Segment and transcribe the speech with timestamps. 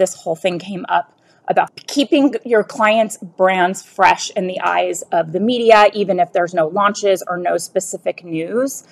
[0.00, 1.12] This whole thing came up
[1.46, 6.54] about keeping your clients' brands fresh in the eyes of the media, even if there's
[6.54, 8.82] no launches or no specific news.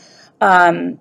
[0.42, 1.00] Um,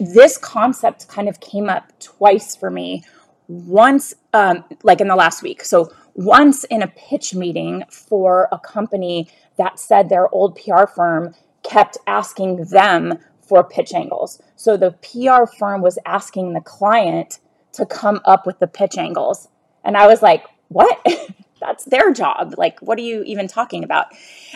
[0.00, 3.04] this concept kind of came up twice for me.
[3.46, 5.62] Once, um, like in the last week.
[5.66, 9.28] So, once in a pitch meeting for a company
[9.58, 14.40] that said their old PR firm kept asking them for pitch angles.
[14.56, 17.38] So the PR firm was asking the client
[17.72, 19.48] to come up with the pitch angles.
[19.84, 21.04] And I was like, what?
[21.60, 22.54] That's their job.
[22.58, 24.06] Like, what are you even talking about?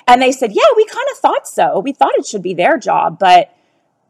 [0.09, 1.79] And they said, yeah, we kind of thought so.
[1.81, 3.57] We thought it should be their job, but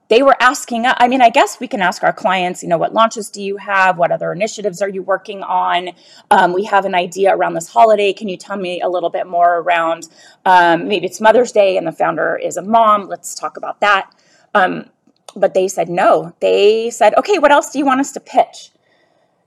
[0.08, 2.94] they were asking i mean i guess we can ask our clients you know what
[2.94, 5.90] launches do you have what other initiatives are you working on
[6.30, 9.26] um, we have an idea around this holiday can you tell me a little bit
[9.26, 10.08] more around
[10.44, 14.10] um, maybe it's mother's day and the founder is a mom let's talk about that
[14.54, 14.88] um,
[15.34, 18.70] but they said no they said okay what else do you want us to pitch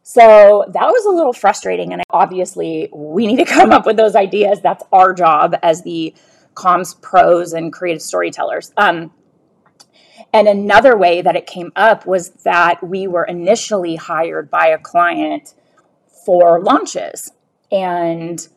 [0.10, 4.16] so that was a little frustrating and obviously we need to come up with those
[4.16, 6.14] ideas that's our job as the
[6.56, 9.12] comms pros and creative storytellers um,
[10.34, 14.78] and another way that it came up was that we were initially hired by a
[14.78, 15.54] client
[16.26, 17.32] for launches.
[17.72, 18.48] And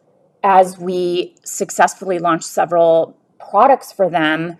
[0.42, 4.58] as we successfully launched several products for them,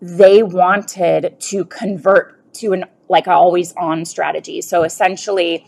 [0.00, 4.60] they wanted to convert to an like always on strategy.
[4.62, 5.66] So essentially,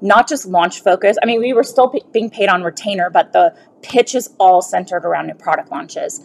[0.00, 1.16] not just launch focus.
[1.22, 4.62] I mean, we were still p- being paid on retainer, but the pitch is all
[4.62, 6.20] centered around new product launches.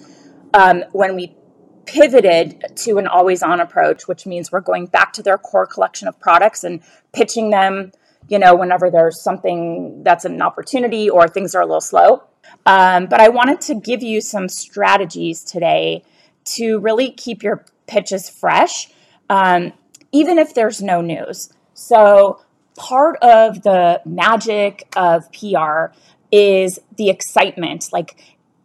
[0.54, 1.36] Um, when we
[1.86, 6.08] pivoted to an always on approach, which means we're going back to their core collection
[6.08, 6.82] of products and
[7.14, 7.92] pitching them,
[8.28, 12.24] you know, whenever there's something that's an opportunity or things are a little slow.
[12.66, 16.04] Um, but I wanted to give you some strategies today
[16.46, 18.90] to really keep your pitches fresh,
[19.30, 19.74] um,
[20.12, 21.52] even if there's no news.
[21.74, 22.42] So,
[22.76, 25.94] part of the magic of PR
[26.32, 27.90] is the excitement.
[27.92, 28.16] Like,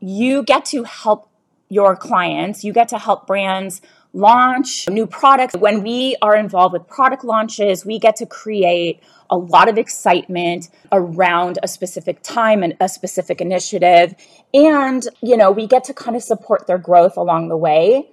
[0.01, 1.29] you get to help
[1.69, 2.65] your clients.
[2.65, 3.81] You get to help brands
[4.13, 5.55] launch new products.
[5.57, 9.01] When we are involved with product launches, we get to create
[9.31, 14.15] a lot of excitement around a specific time and a specific initiative.
[14.53, 18.11] And, you know, we get to kind of support their growth along the way.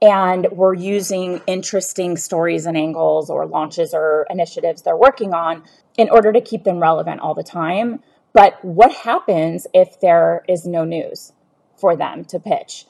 [0.00, 5.64] And we're using interesting stories and angles or launches or initiatives they're working on
[5.96, 8.00] in order to keep them relevant all the time.
[8.32, 11.32] But what happens if there is no news
[11.76, 12.86] for them to pitch?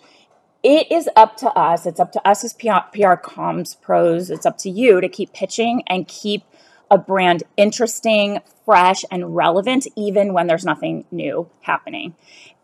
[0.63, 1.87] it is up to us.
[1.87, 4.31] It's up to us as PR, PR comms pros.
[4.31, 6.45] It's up to you to keep pitching and keep
[6.91, 12.17] a brand interesting, fresh, and relevant, even when there's nothing new happening.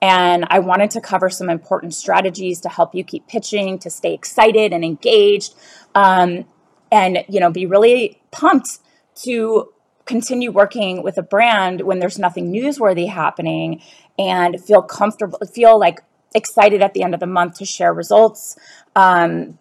[0.04, 4.12] And I wanted to cover some important strategies to help you keep pitching, to stay
[4.12, 5.54] excited and engaged,
[5.94, 6.44] um,
[6.92, 8.80] and you know, be really pumped
[9.22, 9.72] to
[10.04, 13.80] continue working with a brand when there's nothing newsworthy happening,
[14.18, 16.00] and feel comfortable, feel like
[16.34, 18.58] excited at the end of the month to share results.
[18.94, 19.58] Um,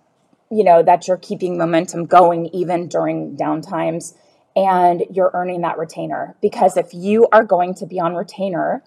[0.51, 4.13] you know, that you're keeping momentum going even during downtimes
[4.57, 6.35] and you're earning that retainer.
[6.41, 8.83] Because if you are going to be on retainer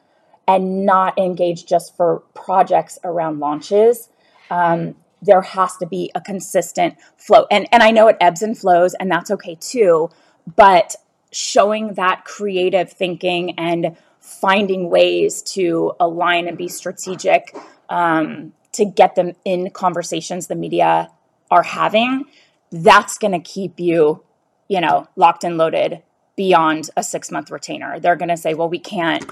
[0.47, 4.09] and not engage just for projects around launches,
[4.51, 7.47] um, there has to be a consistent flow.
[7.51, 10.11] And, and I know it ebbs and flows, and that's okay too.
[10.55, 10.95] But
[11.33, 17.55] showing that creative thinking and finding ways to align and be strategic
[17.89, 21.11] um, to get them in conversations the media
[21.51, 22.25] are having,
[22.71, 24.23] that's going to keep you,
[24.69, 26.03] you know, locked and loaded
[26.37, 27.99] beyond a six month retainer.
[27.99, 29.25] They're going to say, well, we can't,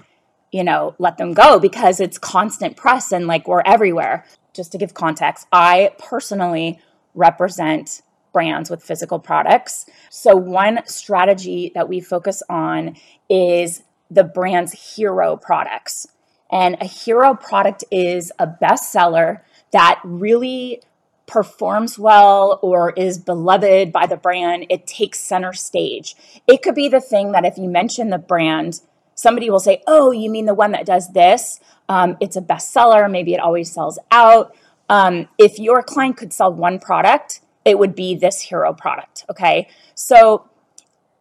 [0.54, 4.24] you know, let them go because it's constant press and like we're everywhere.
[4.52, 6.78] Just to give context, I personally
[7.12, 8.02] represent
[8.32, 9.86] brands with physical products.
[10.10, 12.94] So, one strategy that we focus on
[13.28, 16.06] is the brand's hero products.
[16.52, 19.40] And a hero product is a bestseller
[19.72, 20.82] that really
[21.26, 24.66] performs well or is beloved by the brand.
[24.70, 26.14] It takes center stage.
[26.46, 28.82] It could be the thing that if you mention the brand,
[29.14, 31.60] somebody will say, Oh, you mean the one that does this?
[31.88, 33.10] Um, it's a bestseller.
[33.10, 34.54] Maybe it always sells out.
[34.88, 39.24] Um, if your client could sell one product, it would be this hero product.
[39.30, 39.68] Okay.
[39.94, 40.48] So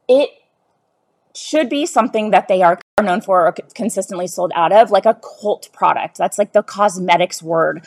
[0.07, 0.29] it
[1.35, 5.19] should be something that they are known for or consistently sold out of, like a
[5.41, 6.17] cult product.
[6.17, 7.85] That's like the cosmetics word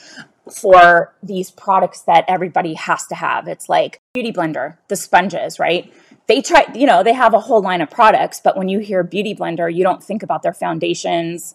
[0.51, 3.49] for these products that everybody has to have.
[3.49, 5.93] It's like Beauty Blender, the sponges, right?
[6.29, 9.03] They try, you know, they have a whole line of products, but when you hear
[9.03, 11.55] Beauty Blender, you don't think about their foundations.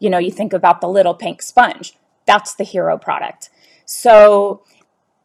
[0.00, 1.94] You know, you think about the little pink sponge.
[2.26, 3.50] That's the hero product.
[3.84, 4.62] So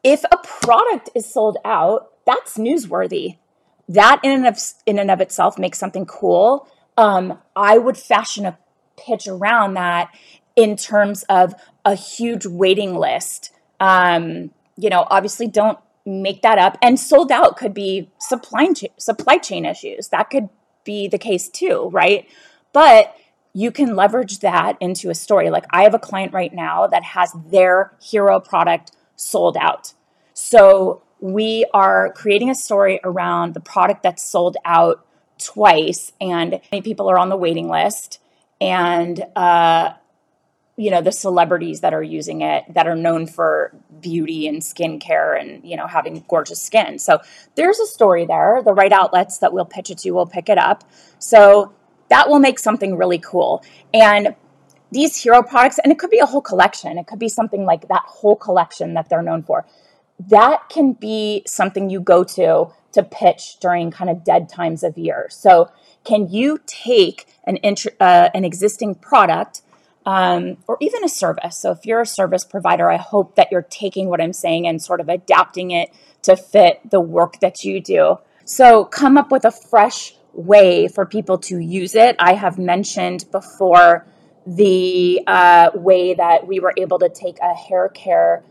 [0.03, 3.37] if a product is sold out, that's newsworthy.
[3.89, 6.67] That in and of, in and of itself makes something cool.
[6.97, 8.57] Um, I would fashion a
[8.97, 10.09] pitch around that
[10.55, 11.53] in terms of
[11.83, 13.51] a huge waiting list.
[13.79, 16.77] Um, you know, obviously don't make that up.
[16.81, 20.09] And sold out could be supply chain, supply chain issues.
[20.09, 20.49] That could
[20.83, 22.29] be the case too, right?
[22.73, 23.15] But
[23.53, 25.49] you can leverage that into a story.
[25.49, 29.93] Like I have a client right now that has their hero product sold out.
[30.33, 35.05] So we are creating a story around the product that's sold out
[35.37, 38.19] twice, and many people are on the waiting list.
[38.61, 39.93] And, uh,
[40.77, 45.39] you know, the celebrities that are using it that are known for beauty and skincare
[45.39, 46.99] and, you know, having gorgeous skin.
[46.99, 47.19] So
[47.55, 48.61] there's a story there.
[48.63, 50.83] The right outlets that we'll pitch it to will pick it up.
[51.17, 51.73] So
[52.09, 53.63] that will make something really cool.
[53.93, 54.35] And
[54.91, 57.87] these hero products, and it could be a whole collection, it could be something like
[57.87, 59.65] that whole collection that they're known for.
[60.19, 64.97] That can be something you go to to pitch during kind of dead times of
[64.97, 65.27] year.
[65.29, 65.69] So,
[66.05, 69.61] can you take an int- uh, an existing product
[70.05, 71.57] um, or even a service?
[71.57, 74.81] So, if you're a service provider, I hope that you're taking what I'm saying and
[74.81, 75.93] sort of adapting it
[76.23, 78.17] to fit the work that you do.
[78.45, 82.15] So, come up with a fresh way for people to use it.
[82.19, 84.05] I have mentioned before
[84.45, 88.43] the uh, way that we were able to take a hair care,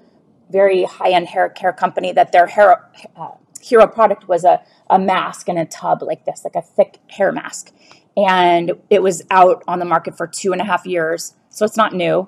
[0.51, 4.61] very high end hair care company, that their hair uh, hero product was a,
[4.91, 7.73] a mask in a tub like this, like a thick hair mask.
[8.17, 11.35] And it was out on the market for two and a half years.
[11.55, 12.27] So it's not new.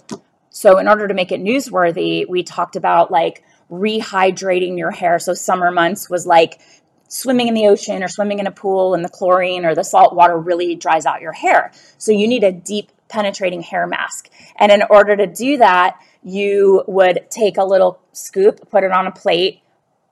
[0.50, 5.18] So, in order to make it newsworthy, we talked about like rehydrating your hair.
[5.18, 6.60] So, summer months was like
[7.08, 10.14] swimming in the ocean or swimming in a pool and the chlorine or the salt
[10.14, 11.72] water really dries out your hair.
[11.98, 14.28] So you need a deep penetrating hair mask.
[14.58, 19.06] And in order to do that, you would take a little scoop, put it on
[19.06, 19.60] a plate,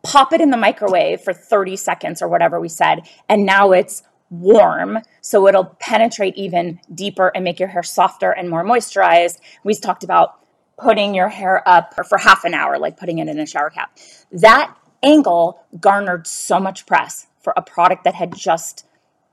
[0.04, 4.04] pop it in the microwave for 30 seconds or whatever we said, and now it's
[4.40, 9.38] warm so it'll penetrate even deeper and make your hair softer and more moisturized.
[9.62, 10.38] We talked about
[10.78, 13.96] putting your hair up for half an hour, like putting it in a shower cap.
[14.32, 18.86] That angle garnered so much press for a product that had just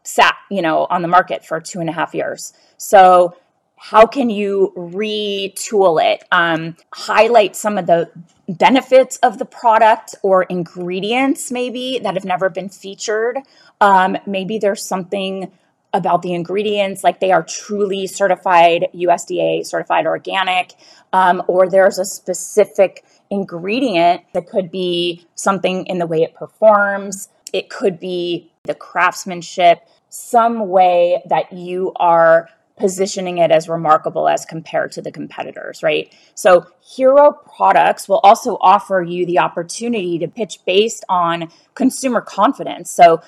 [0.04, 2.54] sat, you know, on the market for two and a half years.
[2.78, 3.36] So
[3.84, 6.24] how can you retool it?
[6.32, 8.12] Um, highlight some of the
[8.48, 13.40] benefits of the product or ingredients maybe that have never been featured.
[13.82, 15.52] Um, maybe there's something
[15.94, 20.74] about the ingredients like they are truly certified usda certified organic
[21.12, 27.30] um, or there's a specific ingredient that could be something in the way it performs,
[27.52, 32.48] it could be the craftsmanship, some way that you are
[32.82, 36.12] positioning it as remarkable as compared to the competitors, right?
[36.34, 42.92] So, hero products will also offer you the opportunity to pitch based on consumer confidence.
[42.92, 43.22] So,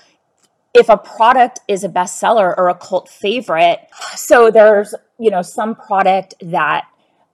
[0.73, 5.75] if a product is a bestseller or a cult favorite, so there's, you know, some
[5.75, 6.85] product that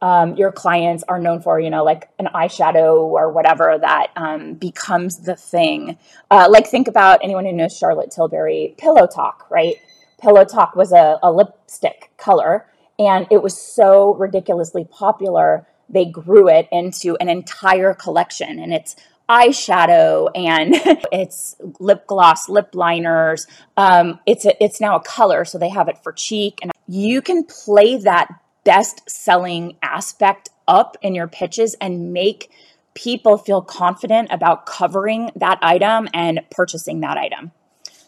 [0.02, 4.56] um, your clients are known for, you know, like an eyeshadow or whatever that um,
[4.56, 5.98] becomes the thing.
[6.30, 9.76] Uh, like, think about anyone who knows Charlotte Tilbury, Pillow Talk, right?
[10.22, 12.66] Pillow Talk was a, a lipstick color,
[12.98, 18.60] and it was so ridiculously popular, they grew it into an entire collection.
[18.60, 18.96] And it's
[19.30, 20.74] eyeshadow and
[21.12, 23.48] it's lip gloss, lip liners.
[23.78, 27.22] Um, it's a, it's now a color, so they have it for cheek, and you
[27.22, 28.28] can play that
[28.64, 32.52] best selling aspect up in your pitches and make
[32.94, 37.52] people feel confident about covering that item and purchasing that item.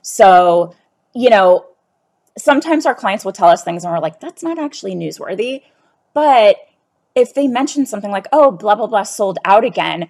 [0.02, 0.76] So,
[1.14, 1.66] you know,
[2.38, 5.64] sometimes our clients will tell us things and we're like, that's not actually newsworthy.
[6.14, 6.58] But
[7.16, 10.10] if they mention something like, oh, blah, blah, blah, sold out again,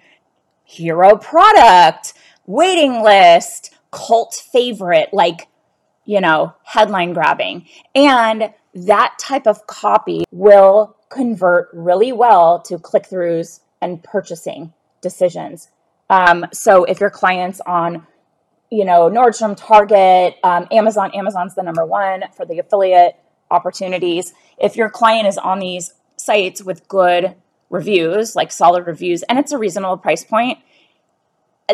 [0.64, 2.14] hero product,
[2.46, 5.48] waiting list, cult favorite, like,
[6.04, 7.66] you know, headline grabbing.
[7.94, 15.68] And that type of copy will convert really well to click throughs and purchasing decisions.
[16.08, 18.06] Um, so if your client's on,
[18.72, 23.16] you know, Nordstrom, Target, um, Amazon, Amazon's the number one for the affiliate
[23.50, 24.32] opportunities.
[24.56, 27.34] If your client is on these sites with good
[27.68, 30.58] reviews, like solid reviews, and it's a reasonable price point,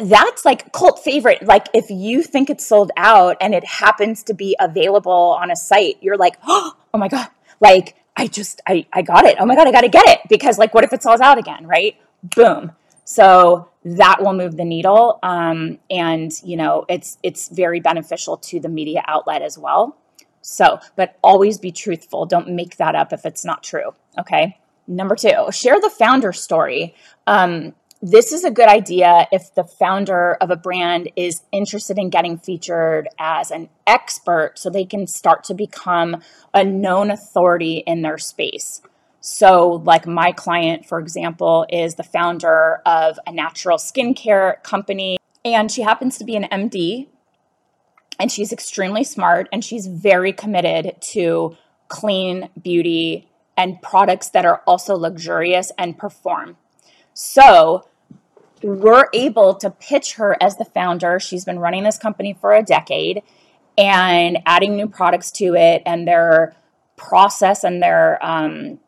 [0.02, 1.44] that's like cult favorite.
[1.46, 5.56] Like if you think it's sold out and it happens to be available on a
[5.56, 7.28] site, you're like, oh my God,
[7.60, 9.36] like I just, I, I got it.
[9.38, 10.18] Oh my God, I got to get it.
[10.28, 11.64] Because like, what if it sells out again?
[11.64, 11.94] Right.
[12.24, 12.72] Boom.
[13.04, 15.18] So that will move the needle.
[15.22, 19.96] Um, and you know, it's, it's very beneficial to the media outlet as well.
[20.42, 22.26] So, but always be truthful.
[22.26, 23.94] Don't make that up if it's not true.
[24.18, 24.58] Okay.
[24.86, 26.94] Number two, share the founder story.
[27.26, 32.10] Um, this is a good idea if the founder of a brand is interested in
[32.10, 36.22] getting featured as an expert so they can start to become
[36.54, 38.80] a known authority in their space.
[39.20, 45.70] So, like my client, for example, is the founder of a natural skincare company, and
[45.70, 47.08] she happens to be an MD,
[48.18, 51.56] and she's extremely smart, and she's very committed to
[51.88, 56.56] clean beauty and products that are also luxurious and perform.
[57.12, 57.88] So
[58.62, 61.18] we're able to pitch her as the founder.
[61.18, 63.22] She's been running this company for a decade
[63.76, 66.54] and adding new products to it and their
[66.96, 68.78] process and their um,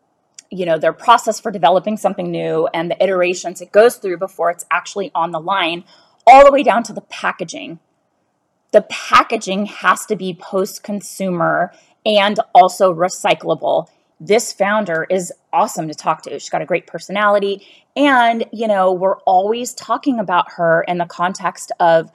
[0.50, 4.50] you know their process for developing something new and the iterations it goes through before
[4.50, 5.85] it's actually on the line
[6.26, 7.78] all the way down to the packaging
[8.73, 11.73] the packaging has to be post consumer
[12.04, 13.88] and also recyclable
[14.21, 16.30] this founder is awesome to talk to.
[16.38, 17.66] She's got a great personality.
[17.97, 22.12] And, you know, we're always talking about her in the context of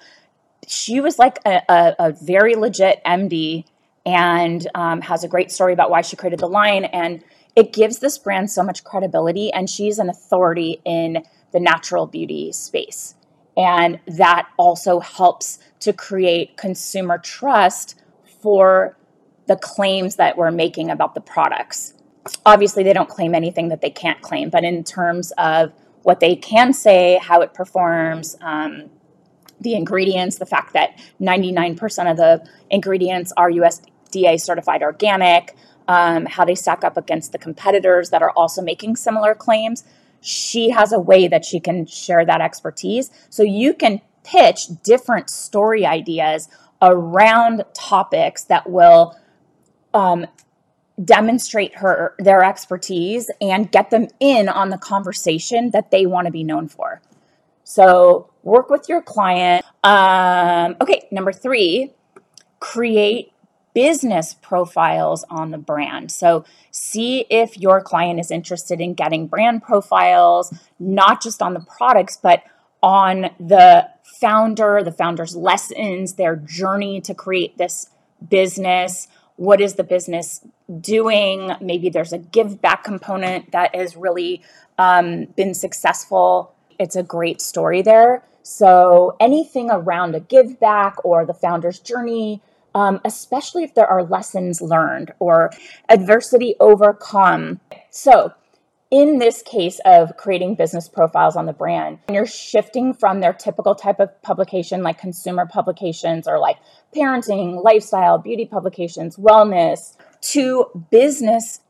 [0.67, 3.65] she was like a, a, a very legit MD
[4.05, 6.85] and um, has a great story about why she created the line.
[6.85, 7.23] And
[7.55, 9.51] it gives this brand so much credibility.
[9.51, 13.15] And she's an authority in the natural beauty space.
[13.57, 17.95] And that also helps to create consumer trust
[18.41, 18.97] for
[19.47, 21.93] the claims that we're making about the products.
[22.45, 25.71] Obviously, they don't claim anything that they can't claim, but in terms of
[26.01, 28.89] what they can say, how it performs, um,
[29.61, 35.55] the ingredients, the fact that 99% of the ingredients are USDA certified organic,
[35.87, 39.83] um, how they stack up against the competitors that are also making similar claims.
[40.21, 43.11] She has a way that she can share that expertise.
[43.29, 46.49] So you can pitch different story ideas
[46.81, 49.15] around topics that will
[49.93, 50.25] um,
[51.03, 56.31] demonstrate her their expertise and get them in on the conversation that they want to
[56.31, 57.01] be known for.
[57.63, 59.65] So work with your client.
[59.83, 61.91] Um, okay, number three,
[62.59, 63.31] create
[63.75, 66.09] business profiles on the brand.
[66.11, 71.59] So see if your client is interested in getting brand profiles, not just on the
[71.59, 72.41] products, but
[72.81, 77.89] on the founder, the founder's lessons, their journey to create this
[78.27, 79.09] business.
[79.35, 80.39] What is the business
[80.79, 81.51] doing?
[81.59, 84.41] Maybe there's a give back component that has really
[84.77, 86.55] um, been successful.
[86.79, 88.23] It's a great story there.
[88.41, 92.41] So anything around a give back or the founder's journey
[92.75, 95.49] um, especially if there are lessons learned or
[95.89, 98.31] adversity overcome so
[98.91, 103.75] in this case of creating business profiles on the brand, you're shifting from their typical
[103.75, 106.57] type of publication, like consumer publications or like
[106.95, 111.61] parenting, lifestyle, beauty publications, wellness, to business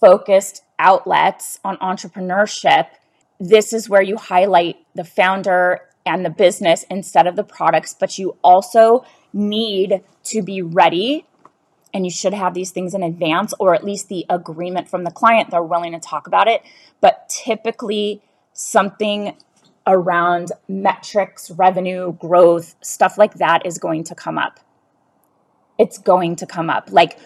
[0.00, 2.88] focused outlets on entrepreneurship.
[3.38, 8.18] This is where you highlight the founder and the business instead of the products, but
[8.18, 11.26] you also need to be ready
[11.92, 15.10] and you should have these things in advance or at least the agreement from the
[15.10, 16.62] client they're willing to talk about it.
[17.00, 18.22] But typically
[18.52, 19.34] something
[19.86, 24.60] around metrics revenue growth stuff like that is going to come up.
[25.78, 26.90] It's going to come up.
[26.92, 27.18] Like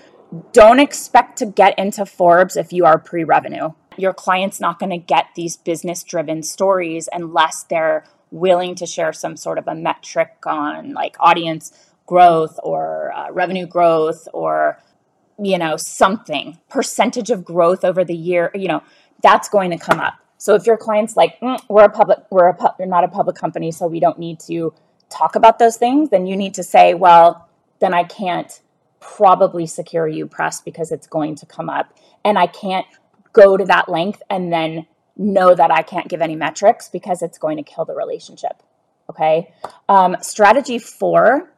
[0.53, 3.71] don't expect to get into forbes if you are pre-revenue.
[3.97, 9.13] Your client's not going to get these business driven stories unless they're willing to share
[9.13, 11.73] some sort of a metric on like audience
[12.07, 14.79] growth or uh, revenue growth or
[15.43, 18.83] you know something percentage of growth over the year you know
[19.23, 20.15] that's going to come up.
[20.37, 23.37] So if your client's like mm, we're a public we're a pu- not a public
[23.37, 24.75] company so we don't need to
[25.11, 27.49] talk about those things then you need to say well
[27.81, 28.61] then i can't
[29.01, 32.87] probably secure you press because it's going to come up and i can't
[33.33, 37.39] go to that length and then know that i can't give any metrics because it's
[37.39, 38.63] going to kill the relationship.
[39.11, 39.53] Okay?
[39.89, 41.51] Um, strategy four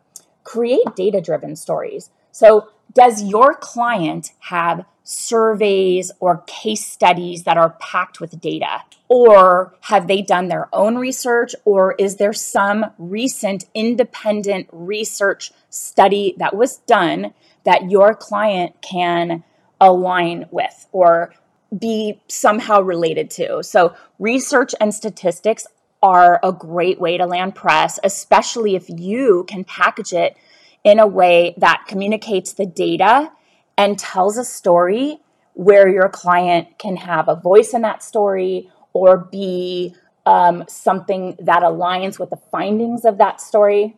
[0.47, 2.11] create data driven stories.
[2.31, 8.83] So, does your client have surveys or case studies that are packed with data?
[9.09, 11.55] Or have they done their own research?
[11.65, 17.35] Or is there some recent independent research study that was done
[17.65, 19.45] that your client can
[19.81, 21.35] align with or
[21.76, 23.62] be somehow related to?
[23.62, 25.67] So, research and statistics
[26.07, 30.37] are a great way to land press, especially if you can package it
[30.85, 33.33] in a way that communicates the data
[33.77, 35.19] and tells a story
[35.55, 39.97] where your client can have a voice in that story or be
[40.27, 43.97] um, something that aligns with the findings of that story.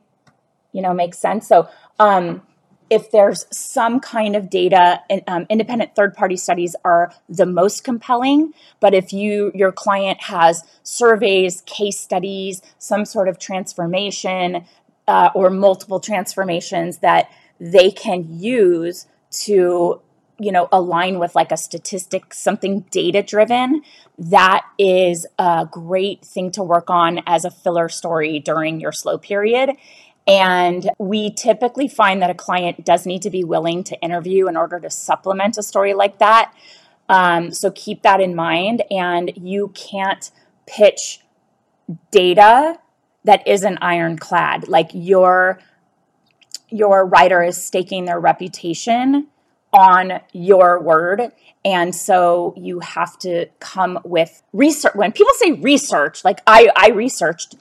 [0.72, 1.46] You know makes sense?
[1.46, 2.40] So um,
[2.90, 8.52] if there's some kind of data um, independent third party studies are the most compelling
[8.80, 14.64] but if you your client has surveys case studies some sort of transformation
[15.06, 17.30] uh, or multiple transformations that
[17.60, 20.00] they can use to
[20.38, 23.82] you know align with like a statistic something data driven
[24.18, 29.18] that is a great thing to work on as a filler story during your slow
[29.18, 29.70] period
[30.28, 34.56] and we typically find that a client does need to be willing to interview in
[34.58, 36.52] order to supplement a story like that.
[37.08, 38.82] Um, so keep that in mind.
[38.90, 40.30] And you can't
[40.66, 41.20] pitch
[42.10, 42.78] data
[43.24, 44.68] that isn't ironclad.
[44.68, 45.60] Like your
[46.70, 49.28] your writer is staking their reputation
[49.72, 51.32] on your word.
[51.64, 54.94] And so you have to come with research.
[54.94, 57.56] When people say research, like I, I researched,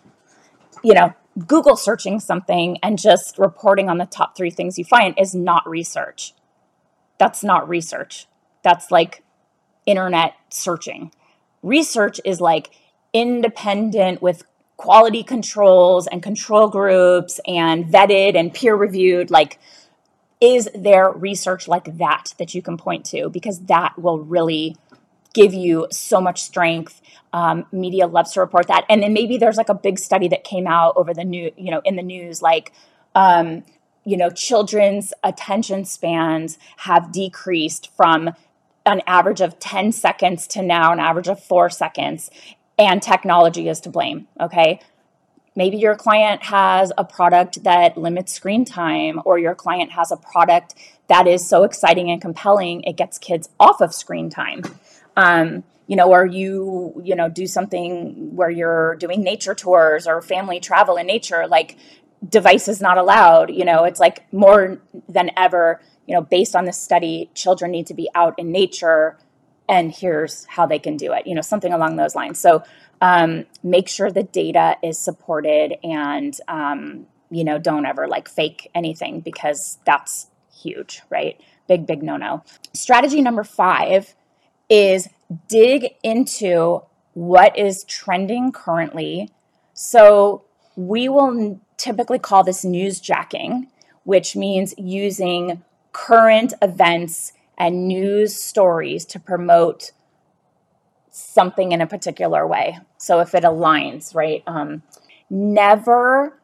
[0.83, 1.13] you know,
[1.45, 5.67] Google searching something and just reporting on the top three things you find is not
[5.67, 6.33] research.
[7.17, 8.27] That's not research.
[8.63, 9.23] That's like
[9.85, 11.11] internet searching.
[11.61, 12.71] Research is like
[13.13, 14.43] independent with
[14.77, 19.31] quality controls and control groups and vetted and peer reviewed.
[19.31, 19.59] Like,
[20.39, 23.29] is there research like that that you can point to?
[23.29, 24.75] Because that will really
[25.33, 27.01] give you so much strength.
[27.33, 28.85] Um, media loves to report that.
[28.89, 31.71] And then maybe there's like a big study that came out over the new, you
[31.71, 32.71] know, in the news, like,
[33.15, 33.63] um,
[34.05, 38.33] you know, children's attention spans have decreased from
[38.85, 42.29] an average of 10 seconds to now an average of four seconds,
[42.79, 44.27] and technology is to blame.
[44.39, 44.79] Okay.
[45.57, 50.17] Maybe your client has a product that limits screen time, or your client has a
[50.17, 50.75] product
[51.07, 54.61] that is so exciting and compelling, it gets kids off of screen time
[55.17, 60.21] um, you know, or you, you know, do something where you're doing nature tours or
[60.21, 61.75] family travel in nature, like
[62.27, 66.77] devices not allowed, you know, it's like more than ever, you know, based on this
[66.77, 69.17] study, children need to be out in nature
[69.67, 72.39] and here's how they can do it, you know, something along those lines.
[72.39, 72.63] So
[73.01, 78.69] um, make sure the data is supported and, um, you know, don't ever like fake
[78.75, 81.39] anything because that's huge, right?
[81.67, 82.43] Big, big no no.
[82.73, 84.15] Strategy number five
[84.69, 85.09] is
[85.47, 86.81] dig into
[87.13, 89.29] what is trending currently.
[89.73, 90.43] So
[90.75, 93.67] we will typically call this newsjacking,
[94.03, 99.91] which means using current events and news stories to promote
[101.09, 102.77] something in a particular way.
[102.97, 104.43] So if it aligns, right?
[104.45, 104.83] Um,
[105.29, 106.39] never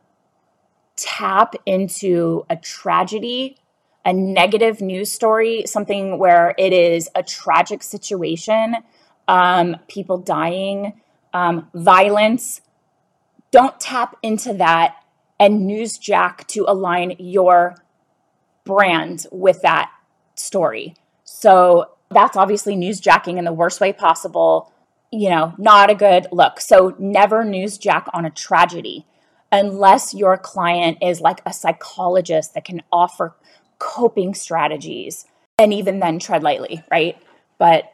[0.96, 3.58] tap into a tragedy
[4.06, 8.78] a negative news story, something where it is a tragic situation,
[9.28, 11.02] um, people dying,
[11.34, 12.62] um, violence,
[13.52, 14.96] don't tap into that
[15.40, 17.76] and newsjack to align your
[18.64, 19.92] brand with that
[20.36, 20.96] story.
[21.24, 24.72] So that's obviously newsjacking in the worst way possible.
[25.12, 26.60] You know, not a good look.
[26.60, 29.06] So never newsjack on a tragedy
[29.52, 33.36] unless your client is like a psychologist that can offer
[33.84, 35.26] coping strategies
[35.60, 37.18] and even then tread lightly right?
[37.58, 37.94] But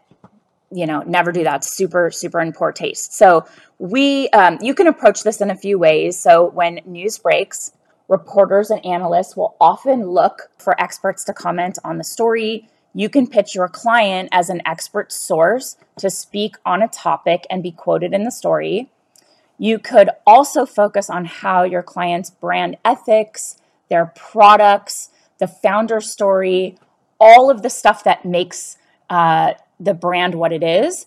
[0.72, 1.64] you know never do that.
[1.64, 3.14] Super super in poor taste.
[3.14, 3.46] So
[3.80, 6.18] we um, you can approach this in a few ways.
[6.18, 7.72] So when news breaks
[8.08, 12.68] reporters and analysts will often look for experts to comment on the story.
[12.94, 17.62] You can pitch your client as an expert source to speak on a topic and
[17.62, 18.90] be quoted in the story.
[19.60, 23.58] You could also focus on how your client's brand ethics
[23.90, 26.78] their products the founder story,
[27.20, 28.78] all of the stuff that makes
[29.10, 31.06] uh, the brand what it is,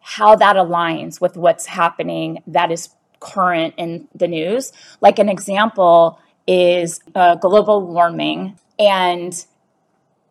[0.00, 4.72] how that aligns with what's happening that is current in the news.
[5.00, 9.44] Like an example is uh, global warming and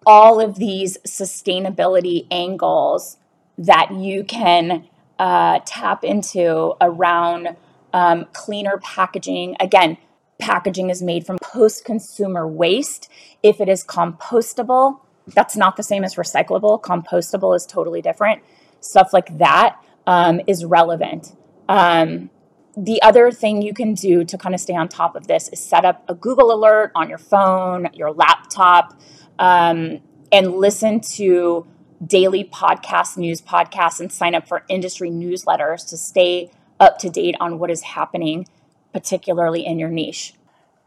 [0.05, 3.17] all of these sustainability angles
[3.57, 4.87] that you can
[5.17, 7.55] uh, tap into around
[7.93, 9.55] um, cleaner packaging.
[9.59, 9.97] Again,
[10.39, 13.09] packaging is made from post consumer waste.
[13.41, 16.81] If it is compostable, that's not the same as recyclable.
[16.81, 18.41] Compostable is totally different.
[18.81, 21.35] Stuff like that um, is relevant.
[21.69, 22.29] Um,
[22.75, 25.63] the other thing you can do to kind of stay on top of this is
[25.63, 28.99] set up a Google alert on your phone, your laptop,
[29.37, 31.67] um, and listen to
[32.05, 37.35] daily podcasts, news podcasts, and sign up for industry newsletters to stay up to date
[37.39, 38.47] on what is happening,
[38.93, 40.33] particularly in your niche.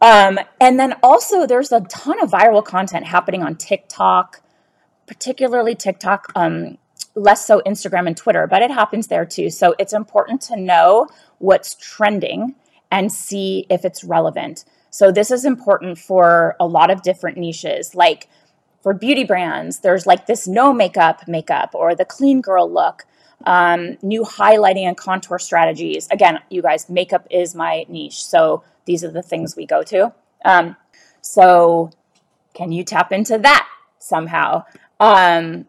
[0.01, 4.40] Um, and then also, there's a ton of viral content happening on TikTok,
[5.07, 6.79] particularly TikTok, um,
[7.14, 9.51] less so Instagram and Twitter, but it happens there too.
[9.51, 12.55] So it's important to know what's trending
[12.90, 14.64] and see if it's relevant.
[14.90, 17.95] So this is important for a lot of different niches.
[17.95, 18.29] Like
[18.83, 23.05] for beauty brands, there's like this no makeup makeup or the clean girl look,
[23.44, 26.09] um, new highlighting and contour strategies.
[26.11, 28.25] Again, you guys, makeup is my niche.
[28.25, 30.12] So these are the things we go to.
[30.44, 30.77] Um,
[31.20, 31.90] so
[32.55, 33.68] can you tap into that
[33.99, 34.64] somehow?
[34.99, 35.66] Um,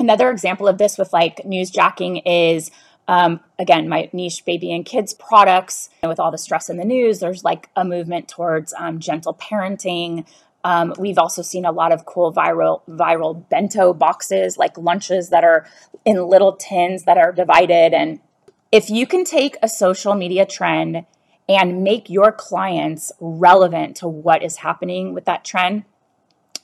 [0.00, 2.70] another example of this with like news jacking is
[3.08, 5.88] um, again, my niche baby and kids products.
[6.02, 9.34] And with all the stress in the news, there's like a movement towards um, gentle
[9.34, 10.26] parenting.
[10.64, 15.44] Um, we've also seen a lot of cool viral viral bento boxes, like lunches that
[15.44, 15.66] are
[16.04, 17.94] in little tins that are divided.
[17.94, 18.20] And
[18.72, 21.06] if you can take a social media trend
[21.48, 25.84] and make your clients relevant to what is happening with that trend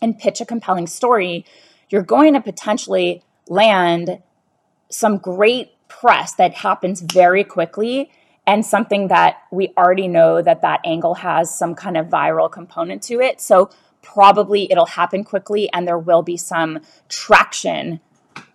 [0.02, 1.46] and pitch a compelling story,
[1.88, 4.22] you're going to potentially land
[4.90, 8.10] some great press that happens very quickly
[8.46, 13.02] and something that we already know that that angle has some kind of viral component
[13.04, 13.40] to it.
[13.40, 13.70] So
[14.02, 18.00] probably it'll happen quickly and there will be some traction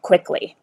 [0.02, 0.56] quickly.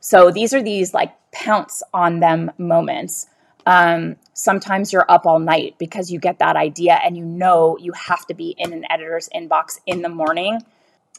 [0.00, 3.26] So these are these like pounce on them moments.
[3.66, 7.92] Um, sometimes you're up all night because you get that idea and you know you
[7.92, 10.60] have to be in an editor's inbox in the morning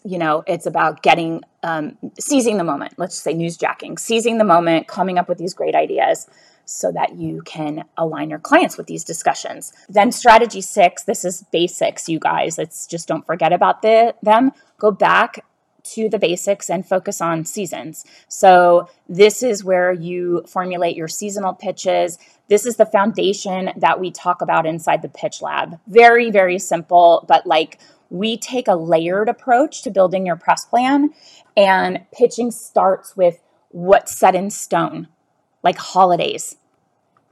[0.04, 4.88] you know, it's about getting, um, seizing the moment, let's say newsjacking, seizing the moment,
[4.88, 6.28] coming up with these great ideas
[6.72, 9.74] so that you can align your clients with these discussions.
[9.90, 12.58] Then strategy six, this is basics, you guys.
[12.58, 14.52] It's just don't forget about the, them.
[14.78, 15.46] Go back
[15.84, 18.06] to the basics and focus on seasons.
[18.28, 22.20] So this is where you formulate your seasonal pitches.
[22.48, 25.80] This is the foundation that we talk about inside the pitch lab.
[25.88, 27.80] Very, very simple, but like
[28.10, 31.12] we take a layered approach to building your press plan,
[31.58, 35.08] and pitching starts with what's set in stone,
[35.64, 36.58] like holidays,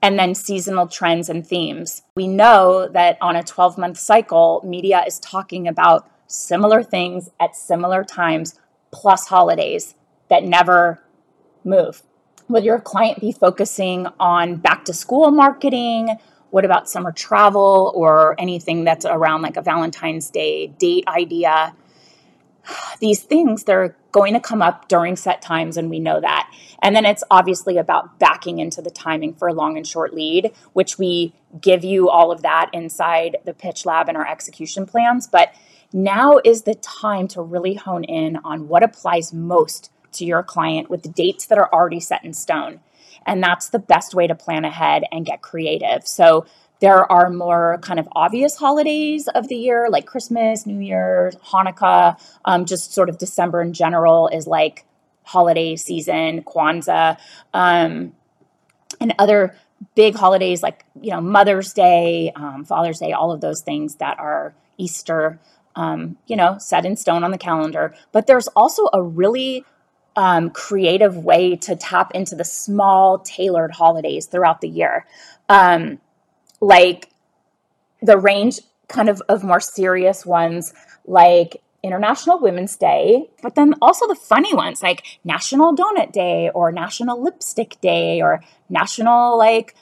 [0.02, 2.04] and then seasonal trends and themes.
[2.16, 7.56] We know that on a 12 month cycle, media is talking about similar things at
[7.56, 8.60] similar times,
[8.92, 9.96] plus holidays
[10.30, 11.02] that never
[11.64, 12.04] move.
[12.48, 16.18] Will your client be focusing on back to school marketing?
[16.50, 21.76] What about summer travel or anything that's around like a Valentine's Day date idea?
[23.00, 26.52] These things, they're going to come up during set times, and we know that.
[26.82, 30.52] And then it's obviously about backing into the timing for a long and short lead,
[30.74, 35.28] which we give you all of that inside the pitch lab and our execution plans.
[35.28, 35.54] But
[35.92, 40.90] now is the time to really hone in on what applies most to your client
[40.90, 42.80] with dates that are already set in stone.
[43.26, 46.08] And that's the best way to plan ahead and get creative.
[46.08, 46.46] So
[46.80, 52.20] there are more kind of obvious holidays of the year, like Christmas, New Year's, Hanukkah,
[52.46, 54.86] um, just sort of December in general is like
[55.24, 57.18] holiday season, Kwanzaa,
[57.54, 58.14] um,
[59.00, 59.56] and other
[59.96, 64.20] big holidays like, you know, Mother's Day, um, Father's Day, all of those things that
[64.20, 65.40] are Easter,
[65.76, 67.94] um, you know, set in stone on the calendar.
[68.12, 69.66] But there's also a really
[70.16, 75.06] um, creative way to tap into the small tailored holidays throughout the year.
[75.48, 76.00] Um,
[76.62, 77.10] like
[78.02, 80.74] the range kind of of more serious ones
[81.06, 86.72] like International Women's Day, but then also the funny ones like National Donut Day or
[86.72, 89.76] National Lipstick Day or National like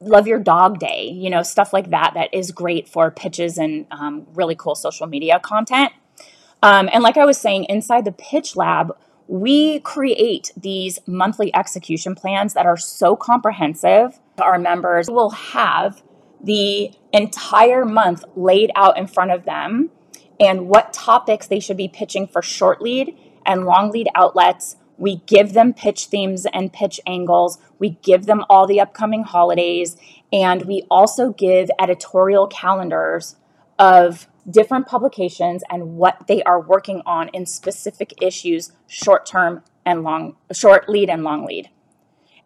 [0.00, 3.86] Love Your Dog Day, you know, stuff like that that is great for pitches and
[3.90, 5.92] um, really cool social media content.
[6.62, 8.96] Um, and like I was saying, inside the pitch lab,
[9.28, 14.18] we create these monthly execution plans that are so comprehensive.
[14.40, 16.02] Our members will have
[16.42, 19.90] the entire month laid out in front of them
[20.38, 24.76] and what topics they should be pitching for short lead and long lead outlets.
[24.96, 27.58] We give them pitch themes and pitch angles.
[27.78, 29.96] We give them all the upcoming holidays.
[30.32, 33.36] And we also give editorial calendars
[33.78, 40.02] of different publications and what they are working on in specific issues, short term and
[40.02, 41.70] long, short lead and long lead.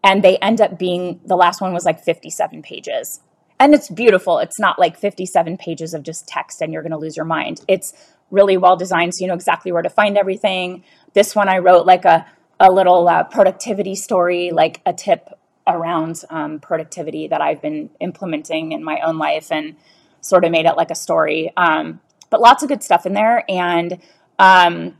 [0.04, 3.20] And they end up being, the last one was like 57 pages.
[3.58, 4.38] And it's beautiful.
[4.38, 7.62] It's not like 57 pages of just text and you're going to lose your mind.
[7.66, 7.92] It's
[8.30, 10.84] really well designed so you know exactly where to find everything.
[11.14, 12.26] This one I wrote like a,
[12.60, 18.72] a little uh, productivity story, like a tip around um, productivity that I've been implementing
[18.72, 19.50] in my own life.
[19.50, 19.76] And
[20.24, 21.52] sort of made it like a story.
[21.56, 23.44] Um, but lots of good stuff in there.
[23.48, 24.00] And
[24.38, 24.96] um,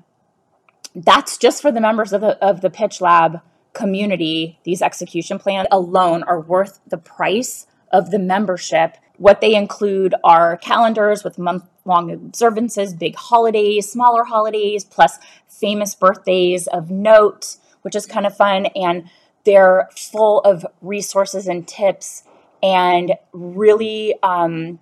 [0.94, 3.40] that's just for the members of the, of the Pitch Lab
[3.74, 8.96] community, these execution plans alone are worth the price of the membership.
[9.18, 15.94] What they include are calendars with month long observances, big holidays, smaller holidays, plus famous
[15.94, 18.66] birthdays of note, which is kind of fun.
[18.74, 19.10] And
[19.44, 22.24] they're full of resources and tips
[22.62, 24.78] and really um,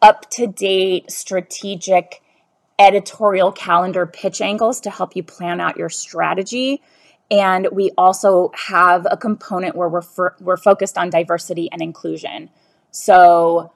[0.00, 2.22] up to date strategic
[2.78, 6.82] editorial calendar pitch angles to help you plan out your strategy.
[7.32, 12.50] And we also have a component where we're, for, we're focused on diversity and inclusion.
[12.90, 13.72] So,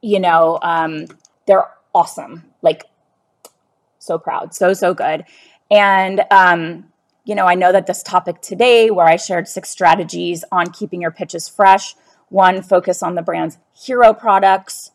[0.00, 1.06] you know, um,
[1.46, 2.44] they're awesome.
[2.62, 2.84] Like,
[3.98, 4.54] so proud.
[4.54, 5.24] So, so good.
[5.70, 6.86] And, um,
[7.24, 11.02] you know, I know that this topic today, where I shared six strategies on keeping
[11.02, 11.94] your pitches fresh
[12.28, 14.92] one, focus on the brand's hero products,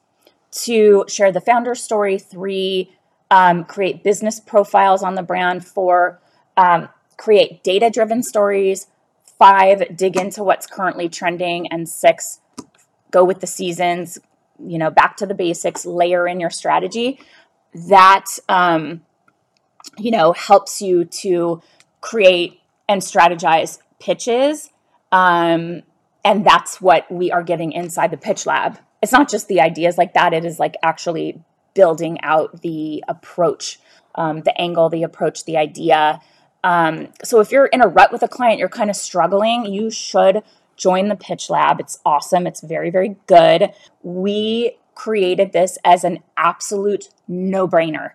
[0.49, 2.91] two, share the founder story, three,
[3.29, 6.19] um, create business profiles on the brand, four,
[6.57, 6.89] um,
[7.21, 8.87] create data driven stories,
[9.37, 12.39] five, dig into what's currently trending, and six,
[13.11, 14.17] go with the seasons,
[14.59, 17.19] you know, back to the basics, layer in your strategy.
[17.89, 19.01] That, um,
[19.99, 21.61] you know, helps you to
[22.01, 24.71] create and strategize pitches.
[25.11, 25.83] Um,
[26.25, 28.79] and that's what we are getting inside the pitch lab.
[29.03, 31.39] It's not just the ideas like that, it is like actually
[31.75, 33.79] building out the approach,
[34.15, 36.19] um, the angle, the approach, the idea.
[36.63, 39.89] Um, so if you're in a rut with a client, you're kind of struggling, you
[39.89, 40.43] should
[40.77, 41.79] join the pitch lab.
[41.79, 43.71] It's awesome, it's very, very good.
[44.03, 48.11] We created this as an absolute no brainer,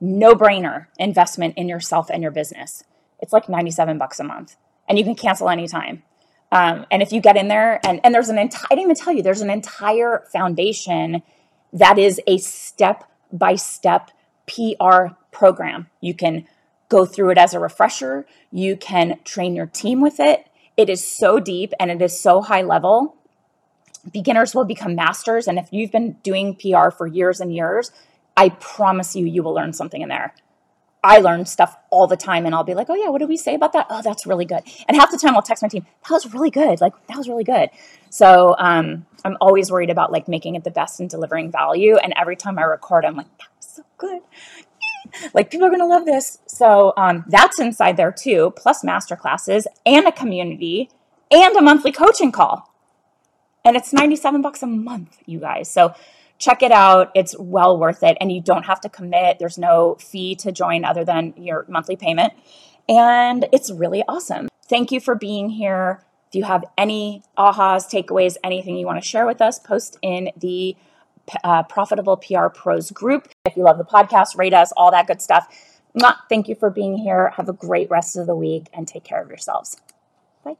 [0.00, 2.82] no brainer investment in yourself and your business.
[3.20, 4.56] It's like 97 bucks a month
[4.88, 6.02] and you can cancel anytime.
[6.50, 8.96] Um, and if you get in there and, and there's an entire, I didn't even
[8.96, 11.22] tell you, there's an entire foundation
[11.72, 14.10] that is a step by step
[14.46, 15.88] PR program.
[16.00, 16.46] You can
[16.88, 18.26] go through it as a refresher.
[18.50, 20.46] You can train your team with it.
[20.76, 23.16] It is so deep and it is so high level.
[24.12, 25.48] Beginners will become masters.
[25.48, 27.90] And if you've been doing PR for years and years,
[28.36, 30.34] I promise you, you will learn something in there.
[31.02, 33.36] I learn stuff all the time and I'll be like, oh yeah, what did we
[33.36, 33.86] say about that?
[33.88, 34.62] Oh, that's really good.
[34.88, 36.80] And half the time I'll text my team, that was really good.
[36.80, 37.70] Like, that was really good.
[38.10, 41.96] So um, I'm always worried about like making it the best and delivering value.
[41.96, 44.22] And every time I record, I'm like, that was so good.
[45.34, 46.38] like people are going to love this.
[46.46, 50.90] So um, that's inside there too, plus master classes and a community
[51.30, 52.72] and a monthly coaching call.
[53.64, 55.70] And it's 97 bucks a month, you guys.
[55.70, 55.94] So
[56.38, 57.10] check it out.
[57.14, 58.16] It's well worth it.
[58.20, 59.38] And you don't have to commit.
[59.38, 62.32] There's no fee to join other than your monthly payment.
[62.88, 64.48] And it's really awesome.
[64.68, 66.04] Thank you for being here.
[66.28, 70.30] If you have any ahas, takeaways, anything you want to share with us, post in
[70.36, 70.76] the
[71.44, 73.28] uh, Profitable PR Pros group.
[73.44, 75.46] If you love the podcast, rate us, all that good stuff.
[76.28, 77.30] Thank you for being here.
[77.36, 79.80] Have a great rest of the week and take care of yourselves.
[80.44, 80.56] Bye.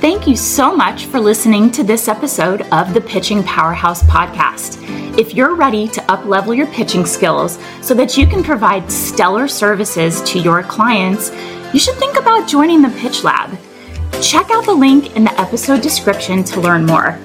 [0.00, 4.78] Thank you so much for listening to this episode of the Pitching Powerhouse podcast.
[5.18, 10.22] If you're ready to uplevel your pitching skills so that you can provide stellar services
[10.22, 11.30] to your clients,
[11.74, 13.56] you should think about joining the Pitch Lab.
[14.22, 17.18] Check out the link in the episode description to learn more.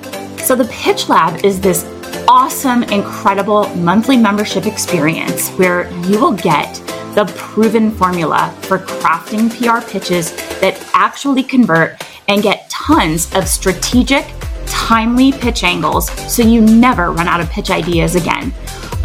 [0.47, 1.83] So, the Pitch Lab is this
[2.25, 6.73] awesome, incredible monthly membership experience where you will get
[7.15, 14.25] the proven formula for crafting PR pitches that actually convert and get tons of strategic,
[14.67, 18.53] timely pitch angles so you never run out of pitch ideas again.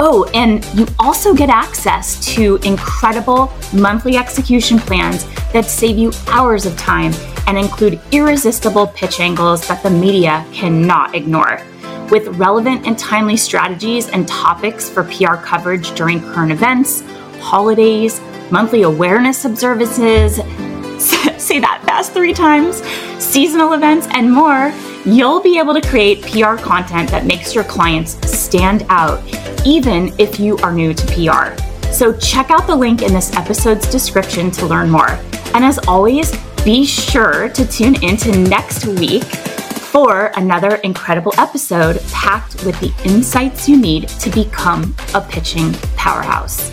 [0.04, 6.66] Oh, and you also get access to incredible monthly execution plans that save you hours
[6.66, 7.12] of time
[7.46, 11.62] and include irresistible pitch angles that the media cannot ignore.
[12.10, 17.02] With relevant and timely strategies and topics for PR coverage during current events,
[17.38, 20.34] holidays, monthly awareness observances,
[21.40, 22.82] say that fast three times,
[23.22, 24.72] seasonal events, and more,
[25.04, 29.22] you'll be able to create PR content that makes your clients stand out,
[29.66, 31.60] even if you are new to PR.
[31.90, 35.10] So check out the link in this episode's description to learn more.
[35.54, 36.32] And as always,
[36.64, 42.92] be sure to tune in to next week for another incredible episode packed with the
[43.04, 46.70] insights you need to become a pitching powerhouse.